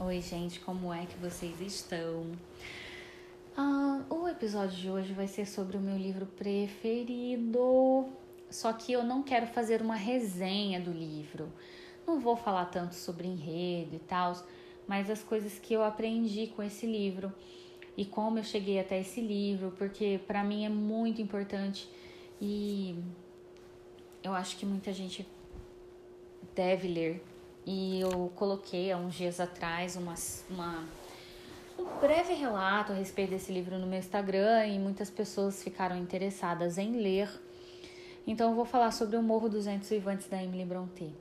[0.00, 2.30] Oi, gente, como é que vocês estão?
[3.56, 8.06] Ah, o episódio de hoje vai ser sobre o meu livro preferido.
[8.48, 11.52] Só que eu não quero fazer uma resenha do livro.
[12.06, 14.40] Não vou falar tanto sobre enredo e tal,
[14.86, 17.32] mas as coisas que eu aprendi com esse livro
[17.96, 21.90] e como eu cheguei até esse livro, porque para mim é muito importante
[22.40, 22.94] e
[24.22, 25.26] eu acho que muita gente
[26.54, 27.37] deve ler
[27.70, 30.14] e eu coloquei há uns dias atrás uma,
[30.48, 30.88] uma,
[31.78, 36.78] um breve relato a respeito desse livro no meu Instagram e muitas pessoas ficaram interessadas
[36.78, 37.28] em ler.
[38.26, 41.12] Então eu vou falar sobre o Morro dos Ventos Vivantes da Emily Brontë,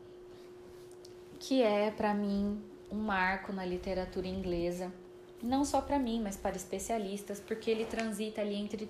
[1.38, 2.57] que é para mim
[2.90, 4.90] um marco na literatura inglesa,
[5.43, 8.90] não só para mim, mas para especialistas, porque ele transita ali entre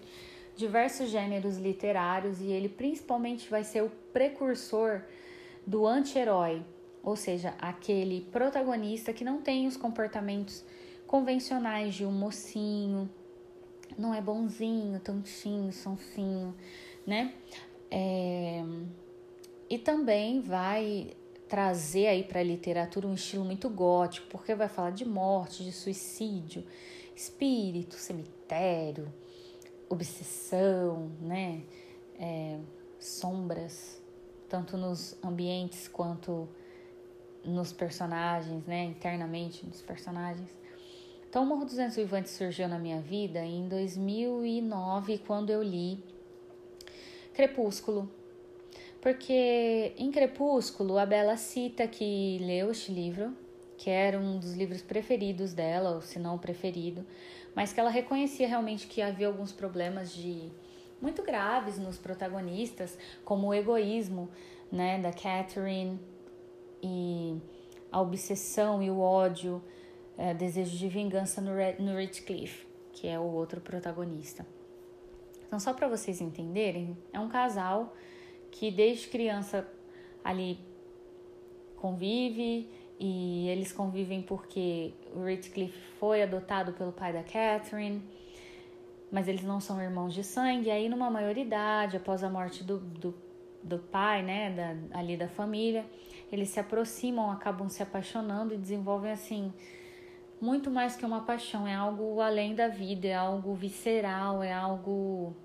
[0.56, 5.02] diversos gêneros literários e ele principalmente vai ser o precursor
[5.66, 6.64] do anti-herói,
[7.08, 10.62] ou seja, aquele protagonista que não tem os comportamentos
[11.08, 13.10] convencionais de um mocinho,
[13.98, 16.54] não é bonzinho, tontinho, sonsinho,
[17.06, 17.34] né?
[17.90, 18.62] É...
[19.70, 21.16] E também vai
[21.48, 25.72] trazer aí para a literatura um estilo muito gótico, porque vai falar de morte, de
[25.72, 26.66] suicídio,
[27.16, 29.08] espírito, cemitério,
[29.88, 31.64] obsessão, né?
[32.20, 32.60] É,
[33.00, 33.98] sombras,
[34.50, 36.50] tanto nos ambientes quanto
[37.48, 40.50] nos personagens, né, internamente nos personagens.
[41.30, 46.04] Então, o Morro dos Vivantes surgiu na minha vida em 2009, quando eu li
[47.34, 48.10] Crepúsculo.
[49.02, 53.34] Porque em Crepúsculo, a Bela cita que leu este livro,
[53.78, 57.06] que era um dos livros preferidos dela, ou se não o preferido,
[57.56, 60.52] mas que ela reconhecia realmente que havia alguns problemas de
[61.02, 64.30] muito graves nos protagonistas, como o egoísmo,
[64.72, 66.00] né, da Catherine,
[66.82, 67.38] e
[67.92, 69.62] a obsessão e o ódio,
[70.18, 74.46] é, desejo de vingança no, no Ratcliffe, que é o outro protagonista.
[75.46, 77.96] Então, só para vocês entenderem, é um casal
[78.52, 79.68] que desde criança
[80.24, 80.60] ali
[81.78, 88.04] convive e eles convivem porque o Ratcliffe foi adotado pelo pai da Catherine,
[89.12, 90.68] mas eles não são irmãos de sangue.
[90.68, 93.14] E aí, numa maioridade, após a morte do, do,
[93.68, 95.86] do pai, né, da, ali da família,
[96.32, 99.54] eles se aproximam, acabam se apaixonando e desenvolvem assim
[100.40, 105.36] muito mais que uma paixão, é algo além da vida, é algo visceral, é algo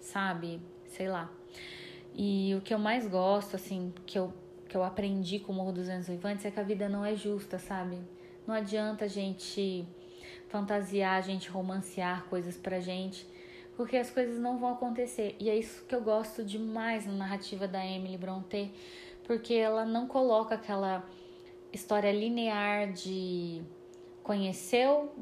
[0.00, 1.30] sabe, sei lá.
[2.14, 4.32] E o que eu mais gosto assim, que eu
[4.68, 7.14] que eu aprendi com o Morro dos Ventos Vivantes é que a vida não é
[7.14, 7.98] justa, sabe?
[8.46, 9.86] Não adianta a gente
[10.48, 13.26] fantasiar, a gente romancear coisas pra gente,
[13.76, 15.36] porque as coisas não vão acontecer.
[15.38, 18.70] E é isso que eu gosto demais na narrativa da Emily Brontë,
[19.24, 21.04] porque ela não coloca aquela
[21.72, 23.62] história linear de
[24.22, 25.12] conheceu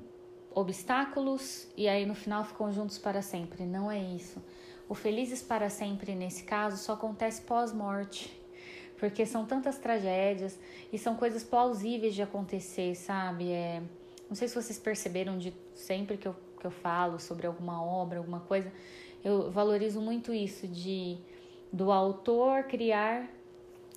[0.52, 3.64] obstáculos e aí no final ficam juntos para sempre.
[3.64, 4.42] Não é isso.
[4.88, 8.36] O felizes para sempre nesse caso só acontece pós-morte,
[8.98, 10.58] porque são tantas tragédias
[10.92, 13.52] e são coisas plausíveis de acontecer, sabe?
[13.52, 13.80] É,
[14.28, 18.19] não sei se vocês perceberam de sempre que eu, que eu falo sobre alguma obra,
[18.19, 18.72] alguma coisa,
[19.25, 21.19] eu valorizo muito isso de
[21.72, 23.28] do autor criar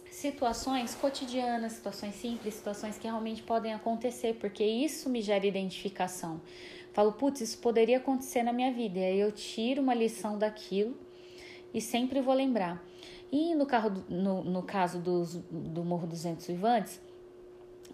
[0.09, 6.40] situações cotidianas, situações simples, situações que realmente podem acontecer, porque isso me gera identificação.
[6.94, 10.95] Falo, putz, isso poderia acontecer na minha vida, e aí eu tiro uma lição daquilo
[11.74, 12.85] e sempre vou lembrar.
[13.31, 17.01] E no, carro, no, no caso dos, do Morro dos Ventos Vivantes,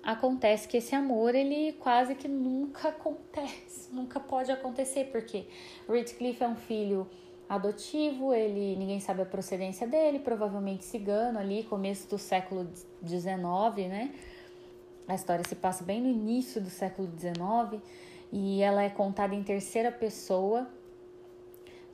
[0.04, 5.46] acontece que esse amor ele quase que nunca acontece, nunca pode acontecer, porque
[5.88, 7.08] Redcliffe é um filho
[7.48, 12.68] adotivo, ele ninguém sabe a procedência dele, provavelmente cigano ali, começo do século
[13.06, 14.14] XIX, né?
[15.08, 17.82] A história se passa bem no início do século XIX
[18.32, 20.70] e ela é contada em terceira pessoa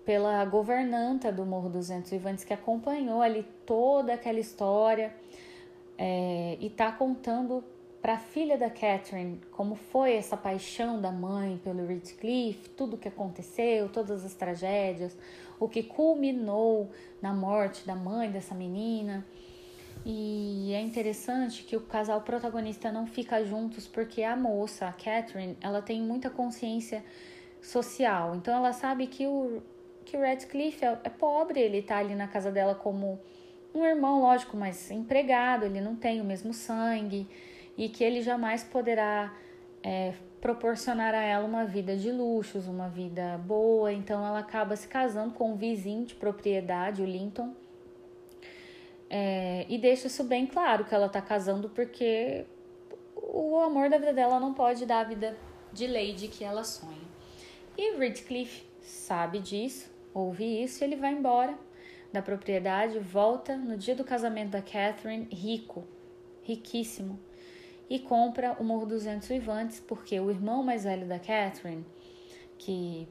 [0.03, 5.15] pela governanta do Morro dos Ventos Vivantes que acompanhou ali toda aquela história
[5.97, 7.63] é, e está contando
[8.05, 13.00] para a filha da Catherine, como foi essa paixão da mãe pelo Redcliffe, tudo o
[13.00, 15.18] que aconteceu, todas as tragédias,
[15.59, 19.25] o que culminou na morte da mãe dessa menina.
[20.06, 25.57] E é interessante que o casal protagonista não fica juntos porque a moça, a Catherine,
[25.59, 27.03] ela tem muita consciência
[27.59, 28.35] social.
[28.35, 29.63] Então ela sabe que o
[30.06, 33.19] que o Radcliffe é, é pobre, ele tá ali na casa dela como
[33.74, 37.27] um irmão, lógico, mas empregado, ele não tem o mesmo sangue
[37.77, 39.33] e que ele jamais poderá
[39.83, 43.92] é, proporcionar a ela uma vida de luxos, uma vida boa.
[43.92, 47.54] Então ela acaba se casando com um vizinho de propriedade, o Linton,
[49.10, 52.45] é, e deixa isso bem claro que ela está casando porque
[53.16, 55.38] o amor da vida dela não pode dar a vida
[55.71, 57.06] de Lady que ela sonha.
[57.78, 61.57] E Redcliffe sabe disso, ouve isso, ele vai embora
[62.12, 65.83] da propriedade, volta no dia do casamento da Catherine, rico,
[66.44, 67.19] riquíssimo,
[67.89, 71.85] e compra o Morro dos Ventos Vivantes, porque o irmão mais velho da Catherine,
[72.57, 73.07] que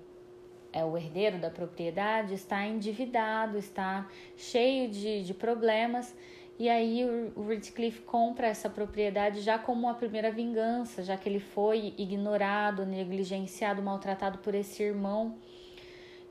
[0.73, 6.15] é o herdeiro da propriedade, está endividado, está cheio de, de problemas
[6.57, 7.05] e aí
[7.35, 12.87] o Redcliffe compra essa propriedade já como uma primeira vingança, já que ele foi ignorado,
[12.87, 15.37] negligenciado, maltratado por esse irmão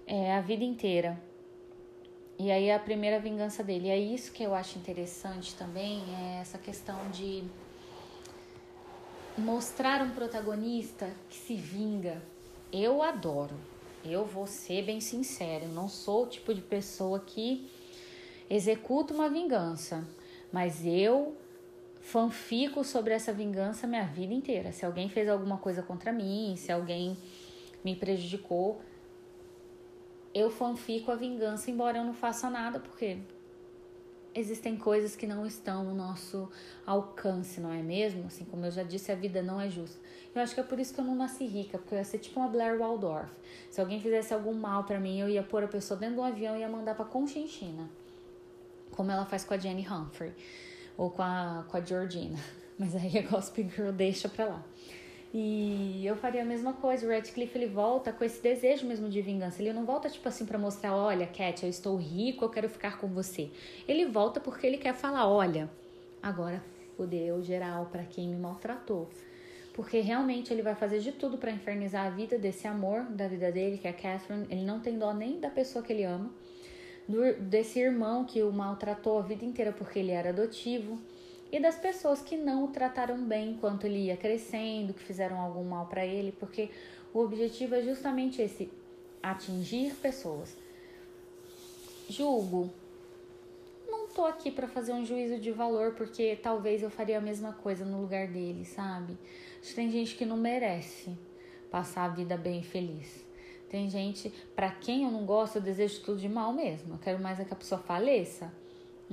[0.07, 1.21] é, a vida inteira.
[2.39, 3.87] E aí a primeira vingança dele.
[3.87, 7.43] E é isso que eu acho interessante também, é essa questão de
[9.37, 12.21] mostrar um protagonista que se vinga.
[12.71, 13.55] Eu adoro.
[14.05, 17.69] Eu vou ser bem sincero, eu não sou o tipo de pessoa que
[18.49, 20.05] executo uma vingança,
[20.51, 21.37] mas eu
[22.01, 24.73] fanfico sobre essa vingança minha vida inteira.
[24.73, 27.17] Se alguém fez alguma coisa contra mim, se alguém
[27.81, 28.81] me prejudicou,
[30.33, 33.19] eu fanfico a vingança, embora eu não faça nada, porque
[34.35, 36.49] existem coisas que não estão no nosso
[36.85, 38.25] alcance, não é mesmo?
[38.27, 39.99] Assim como eu já disse, a vida não é justa.
[40.33, 42.17] Eu acho que é por isso que eu não nasci rica, porque eu ia ser
[42.17, 43.29] tipo uma Blair Waldorf.
[43.69, 46.23] Se alguém fizesse algum mal para mim, eu ia pôr a pessoa dentro de um
[46.23, 47.89] avião e ia mandar para Conchinchina
[48.93, 50.33] como ela faz com a Jenny Humphrey
[50.97, 52.39] ou com a, com a Georgina.
[52.77, 54.63] Mas aí a Gossip Girl deixa pra lá.
[55.33, 57.07] E eu faria a mesma coisa.
[57.07, 59.61] O Radcliffe ele volta com esse desejo mesmo de vingança.
[59.61, 62.99] Ele não volta tipo assim para mostrar, olha, Cat, eu estou rico, eu quero ficar
[62.99, 63.49] com você.
[63.87, 65.69] Ele volta porque ele quer falar, olha,
[66.21, 66.63] agora
[66.95, 69.09] fudeu geral para quem me maltratou.
[69.73, 73.51] Porque realmente ele vai fazer de tudo para infernizar a vida desse amor da vida
[73.51, 74.45] dele, que é a Catherine.
[74.51, 76.29] Ele não tem dó nem da pessoa que ele ama
[77.07, 80.99] do, desse irmão que o maltratou a vida inteira porque ele era adotivo
[81.53, 85.63] e das pessoas que não o trataram bem enquanto ele ia crescendo, que fizeram algum
[85.63, 86.71] mal para ele, porque
[87.13, 88.71] o objetivo é justamente esse:
[89.21, 90.57] atingir pessoas.
[92.09, 92.73] Julgo.
[93.87, 97.53] Não tô aqui para fazer um juízo de valor, porque talvez eu faria a mesma
[97.53, 99.15] coisa no lugar dele, sabe?
[99.75, 101.15] Tem gente que não merece
[101.69, 103.23] passar a vida bem feliz.
[103.69, 106.95] Tem gente para quem eu não gosto, eu desejo tudo de mal mesmo.
[106.95, 108.51] Eu quero mais é que a pessoa faleça.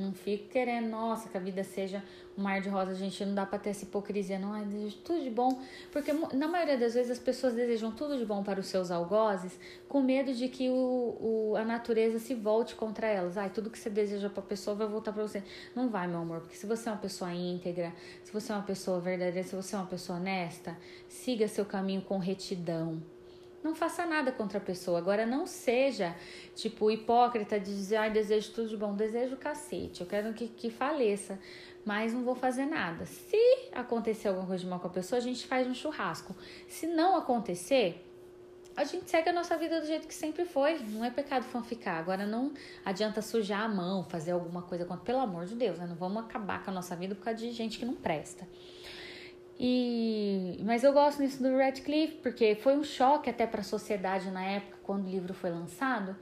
[0.01, 2.03] Não fico querendo, nossa, que a vida seja
[2.37, 2.95] um mar de rosa.
[2.95, 4.53] Gente, não dá pra ter essa hipocrisia, não.
[4.53, 5.61] Ai, desejo tudo de bom.
[5.93, 9.59] Porque na maioria das vezes as pessoas desejam tudo de bom para os seus algozes,
[9.89, 10.73] com medo de que o,
[11.21, 13.37] o, a natureza se volte contra elas.
[13.37, 15.43] Ai, tudo que você deseja pra pessoa vai voltar pra você.
[15.75, 17.93] Não vai, meu amor, porque se você é uma pessoa íntegra,
[18.25, 20.77] se você é uma pessoa verdadeira, se você é uma pessoa honesta,
[21.09, 23.03] siga seu caminho com retidão
[23.63, 24.99] não faça nada contra a pessoa.
[24.99, 26.15] Agora, não seja,
[26.55, 28.95] tipo, hipócrita de dizer, ai, desejo tudo de bom.
[28.95, 31.39] Desejo cacete, eu quero que, que faleça,
[31.85, 33.07] mas não vou fazer nada.
[33.07, 33.37] Se
[33.73, 36.35] acontecer alguma coisa de mal com a pessoa, a gente faz um churrasco.
[36.69, 38.07] Se não acontecer,
[38.77, 40.79] a gente segue a nossa vida do jeito que sempre foi.
[40.79, 41.99] Não é pecado fanficar.
[41.99, 42.53] Agora, não
[42.85, 45.05] adianta sujar a mão, fazer alguma coisa contra.
[45.05, 45.87] Pelo amor de Deus, né?
[45.87, 48.49] Não vamos acabar com a nossa vida por causa de gente que não presta.
[49.63, 54.31] E, mas eu gosto disso do Radcliffe porque foi um choque até para a sociedade
[54.31, 56.17] na época quando o livro foi lançado,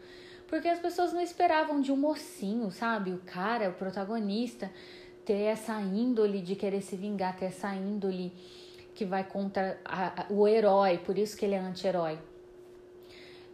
[0.48, 4.68] porque as pessoas não esperavam de um mocinho, sabe, o cara, o protagonista,
[5.24, 8.32] ter essa índole de querer se vingar, ter essa índole
[8.92, 12.18] que vai contra a, a, o herói, por isso que ele é anti-herói.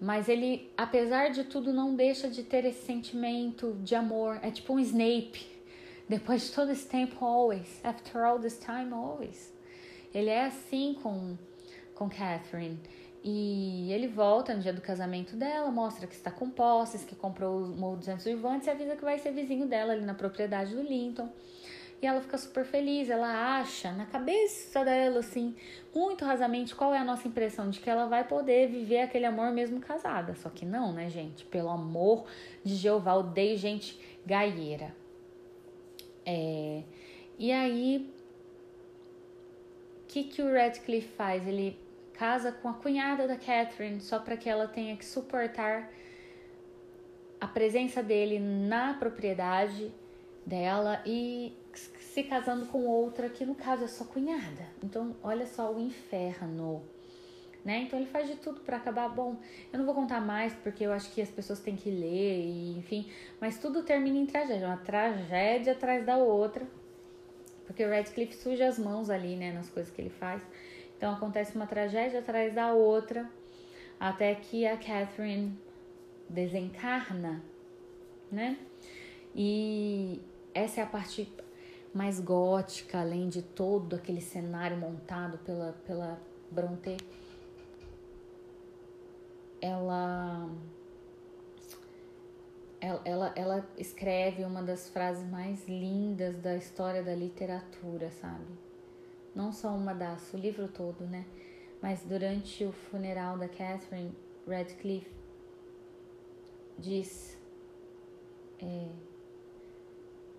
[0.00, 4.38] Mas ele, apesar de tudo, não deixa de ter esse sentimento de amor.
[4.42, 5.46] É tipo um Snape.
[6.08, 7.80] Depois de todo esse tempo, always.
[7.84, 9.53] After all this time, always.
[10.14, 11.36] Ele é assim com,
[11.94, 12.78] com Catherine.
[13.22, 17.64] E ele volta no dia do casamento dela, mostra que está com posses, que comprou
[17.64, 20.82] o Morro 200 Vivantes e avisa que vai ser vizinho dela ali na propriedade do
[20.82, 21.30] Linton.
[22.02, 25.56] E ela fica super feliz, ela acha na cabeça dela, assim,
[25.94, 29.50] muito rasamente, qual é a nossa impressão de que ela vai poder viver aquele amor
[29.52, 30.34] mesmo casada.
[30.34, 31.46] Só que não, né, gente?
[31.46, 32.26] Pelo amor
[32.62, 34.94] de Jeová, odeio gente gaieira.
[36.26, 36.82] É...
[37.38, 38.12] E aí
[40.14, 41.44] que, que o Radcliffe faz?
[41.44, 41.76] Ele
[42.12, 45.90] casa com a cunhada da Catherine só para que ela tenha que suportar
[47.40, 49.92] a presença dele na propriedade
[50.46, 54.68] dela e se casando com outra que no caso é sua cunhada.
[54.84, 56.80] Então, olha só o inferno.
[57.64, 57.78] Né?
[57.78, 59.08] Então ele faz de tudo para acabar.
[59.08, 59.36] Bom,
[59.72, 62.78] eu não vou contar mais porque eu acho que as pessoas têm que ler e
[62.78, 66.64] enfim, mas tudo termina em tragédia, uma tragédia atrás da outra
[67.66, 70.42] porque o Radcliffe suja as mãos ali, né, nas coisas que ele faz.
[70.96, 73.28] Então acontece uma tragédia atrás da outra,
[73.98, 75.58] até que a Catherine
[76.28, 77.42] desencarna,
[78.30, 78.58] né?
[79.34, 80.20] E
[80.54, 81.30] essa é a parte
[81.92, 86.96] mais gótica, além de todo aquele cenário montado pela, pela Brontë.
[89.60, 90.48] Ela,
[92.84, 98.44] ela, ela, ela escreve uma das frases mais lindas da história da literatura, sabe?
[99.34, 101.24] Não só uma das, o livro todo, né?
[101.80, 104.14] Mas durante o funeral da Catherine
[104.46, 105.10] Radcliffe,
[106.78, 107.38] diz
[108.60, 108.88] é,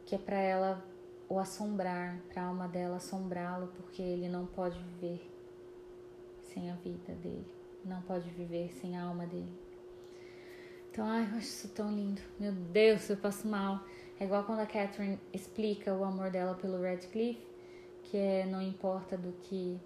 [0.06, 0.86] que é para ela
[1.28, 5.32] o assombrar, para a alma dela assombrá-lo, porque ele não pode viver
[6.42, 7.48] sem a vida dele,
[7.84, 9.65] não pode viver sem a alma dele.
[10.96, 12.22] Então, ai, eu acho isso tão lindo.
[12.40, 13.84] Meu Deus, eu passo mal.
[14.18, 17.46] É igual quando a Catherine explica o amor dela pelo Radcliffe,
[18.04, 19.78] que é não importa do que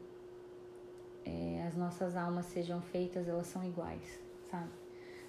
[1.26, 4.20] é, as nossas almas sejam feitas, elas são iguais,
[4.52, 4.70] sabe?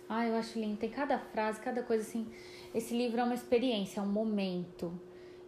[0.06, 0.76] Ah, eu acho lindo.
[0.76, 2.30] Tem cada frase, cada coisa assim.
[2.74, 4.92] Esse livro é uma experiência, é um momento,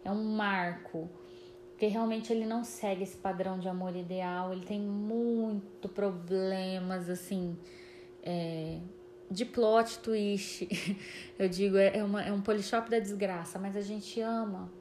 [0.03, 1.07] é um marco.
[1.69, 4.51] Porque realmente ele não segue esse padrão de amor ideal.
[4.51, 7.55] Ele tem muito problemas, assim,
[8.23, 8.79] é,
[9.33, 10.67] de plot twist.
[11.37, 14.71] Eu digo, é, é, uma, é um polishop da desgraça, mas a gente ama.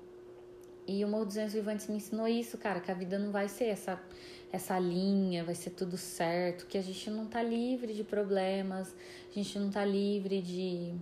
[0.87, 3.49] E o Morro dos Ventos Vivantes me ensinou isso, cara, que a vida não vai
[3.49, 4.01] ser essa
[4.53, 8.95] essa linha, vai ser tudo certo, que a gente não tá livre de problemas,
[9.31, 10.95] a gente não tá livre de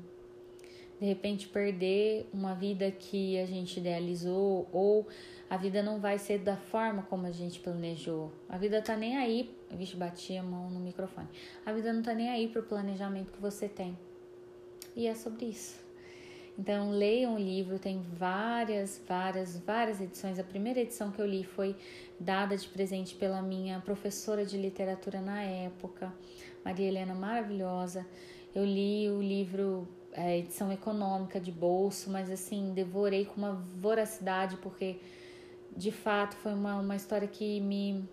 [1.01, 5.09] de repente perder uma vida que a gente idealizou ou
[5.49, 8.31] a vida não vai ser da forma como a gente planejou.
[8.49, 11.27] A vida tá nem aí, vixe, bati a mão no microfone.
[11.65, 13.99] A vida não tá nem aí pro planejamento que você tem.
[14.95, 15.81] E é sobre isso.
[16.59, 20.39] Então, leiam o livro, tem várias, várias, várias edições.
[20.39, 21.75] A primeira edição que eu li foi
[22.19, 26.13] dada de presente pela minha professora de literatura na época,
[26.63, 28.07] Maria Helena maravilhosa.
[28.55, 34.57] Eu li o livro é, edição econômica de bolso, mas assim, devorei com uma voracidade,
[34.57, 34.99] porque
[35.77, 38.05] de fato foi uma, uma história que me,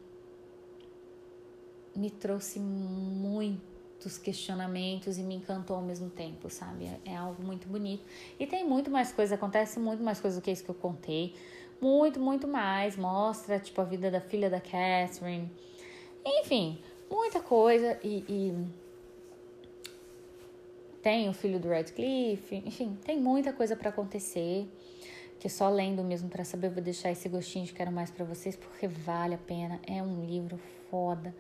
[1.96, 6.86] me trouxe muito muitos questionamentos e me encantou ao mesmo tempo, sabe?
[6.86, 8.06] É, é algo muito bonito.
[8.40, 11.34] E tem muito mais coisa, acontece muito mais coisa do que isso que eu contei.
[11.82, 12.96] Muito, muito mais.
[12.96, 15.52] Mostra, tipo, a vida da filha da Catherine.
[16.24, 18.00] Enfim, muita coisa.
[18.04, 18.68] E, e
[21.08, 22.62] tem o filho do Radcliffe.
[22.66, 24.68] Enfim, tem muita coisa para acontecer.
[25.40, 28.26] Que só lendo mesmo para saber, eu vou deixar esse gostinho de quero mais para
[28.26, 29.80] vocês, porque vale a pena.
[29.88, 30.60] É um livro
[30.92, 31.34] foda.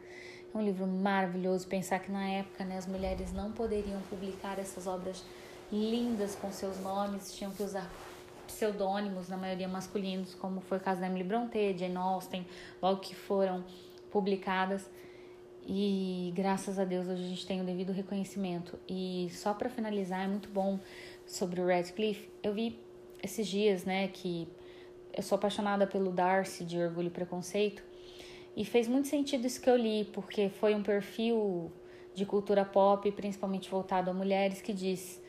[0.55, 1.67] É um livro maravilhoso.
[1.67, 5.21] Pensar que na época né, as mulheres não poderiam publicar essas obras
[5.69, 7.91] lindas com seus nomes, tinham que usar
[8.47, 12.47] pseudônimos, na maioria masculinos, como foi o caso da Emily Brontë, Jane Austen,
[12.81, 13.65] logo que foram
[14.09, 14.89] publicadas.
[15.69, 18.79] E graças a Deus hoje a gente tem o devido reconhecimento.
[18.88, 20.79] E só para finalizar, é muito bom
[21.25, 22.29] sobre o Radcliffe.
[22.41, 22.79] Eu vi
[23.21, 24.47] esses dias, né, que
[25.13, 27.83] eu sou apaixonada pelo Darcy de Orgulho e Preconceito.
[28.55, 31.69] E fez muito sentido isso que eu li, porque foi um perfil
[32.13, 35.21] de cultura pop, principalmente voltado a mulheres, que diz: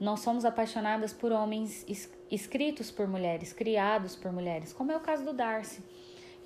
[0.00, 1.86] Nós somos apaixonadas por homens
[2.28, 5.82] escritos por mulheres, criados por mulheres, como é o caso do Darcy.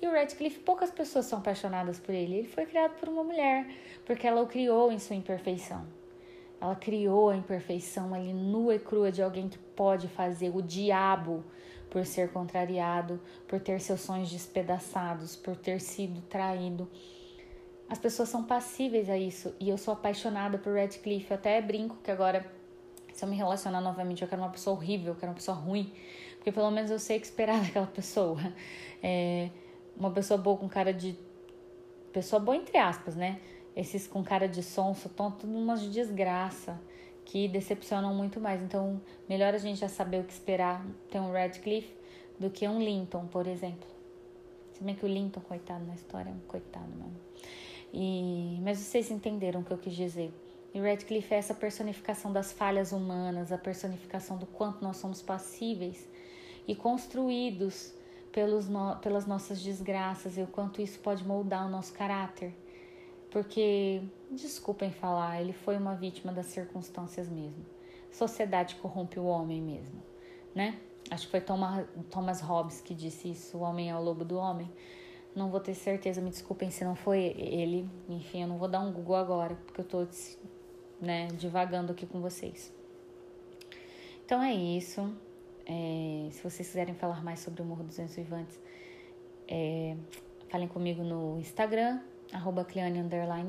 [0.01, 2.35] E o Radcliffe, poucas pessoas são apaixonadas por ele.
[2.35, 3.67] Ele foi criado por uma mulher,
[4.05, 5.85] porque ela o criou em sua imperfeição.
[6.61, 11.43] Ela criou a imperfeição ali nua e crua de alguém que pode fazer o diabo
[11.89, 16.89] por ser contrariado, por ter seus sonhos despedaçados, por ter sido traído.
[17.89, 21.31] As pessoas são passíveis a isso e eu sou apaixonada por Radcliffe.
[21.31, 22.49] Eu até brinco que agora,
[23.13, 25.91] se eu me relacionar novamente, eu quero uma pessoa horrível, eu quero uma pessoa ruim,
[26.35, 28.39] porque pelo menos eu sei o que esperar daquela pessoa.
[29.03, 29.49] É
[29.99, 31.15] uma pessoa boa com cara de.
[32.13, 33.39] Pessoa boa, entre aspas, né?
[33.75, 36.79] Esses com cara de sonso, estão tudo umas de desgraça
[37.25, 38.61] que decepcionam muito mais.
[38.61, 41.93] Então, melhor a gente já saber o que esperar ter um Radcliffe
[42.39, 43.87] do que um Linton, por exemplo.
[44.73, 47.19] Se bem que o Linton, coitado na história, é um coitado mesmo.
[47.93, 50.33] E, mas vocês entenderam o que eu quis dizer.
[50.73, 56.07] E Radcliffe é essa personificação das falhas humanas, a personificação do quanto nós somos passíveis
[56.67, 57.93] e construídos
[58.31, 62.53] pelos no, pelas nossas desgraças e o quanto isso pode moldar o nosso caráter.
[63.29, 67.65] Porque, desculpem falar, ele foi uma vítima das circunstâncias mesmo.
[68.11, 70.01] Sociedade corrompe o homem mesmo,
[70.55, 70.79] né?
[71.11, 74.71] Acho que foi Thomas, Hobbes que disse isso, o homem é o lobo do homem.
[75.35, 77.87] Não vou ter certeza, me desculpem se não foi ele.
[78.09, 80.07] Enfim, eu não vou dar um Google agora, porque eu tô
[80.99, 82.73] né, divagando aqui com vocês.
[84.25, 85.11] Então é isso.
[85.71, 88.59] É, se vocês quiserem falar mais sobre o Morro dos Vivantes,
[89.47, 89.95] é,
[90.49, 92.01] falem comigo no Instagram,
[92.33, 92.65] arroba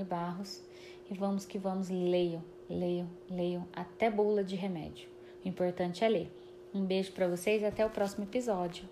[0.06, 0.62] Barros.
[1.10, 5.08] E vamos que vamos, leiam, leiam, leiam, até bula de remédio.
[5.42, 6.30] O importante é ler.
[6.74, 8.84] Um beijo para vocês e até o próximo episódio.